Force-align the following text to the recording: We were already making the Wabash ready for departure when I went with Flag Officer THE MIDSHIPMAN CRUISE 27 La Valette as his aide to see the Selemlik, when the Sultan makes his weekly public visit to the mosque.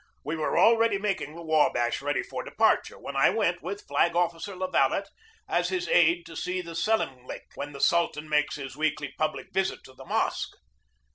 We 0.25 0.35
were 0.35 0.57
already 0.57 0.97
making 0.97 1.35
the 1.35 1.43
Wabash 1.43 2.01
ready 2.01 2.23
for 2.23 2.41
departure 2.43 2.97
when 2.97 3.15
I 3.15 3.29
went 3.29 3.61
with 3.61 3.85
Flag 3.87 4.15
Officer 4.15 4.53
THE 4.53 4.57
MIDSHIPMAN 4.65 4.89
CRUISE 4.89 5.11
27 5.45 5.53
La 5.53 5.59
Valette 5.59 5.61
as 5.61 5.69
his 5.69 5.87
aide 5.89 6.25
to 6.25 6.35
see 6.35 6.59
the 6.63 6.73
Selemlik, 6.73 7.45
when 7.53 7.73
the 7.73 7.81
Sultan 7.81 8.27
makes 8.27 8.55
his 8.55 8.75
weekly 8.75 9.13
public 9.19 9.53
visit 9.53 9.81
to 9.83 9.93
the 9.93 10.05
mosque. 10.05 10.55